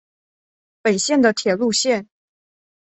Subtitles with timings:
[0.81, 2.09] 本线的铁路线。